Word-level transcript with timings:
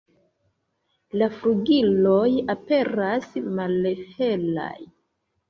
La 1.21 1.27
flugiloj 1.35 2.23
aperas 2.55 3.29
malhelaj. 3.61 4.73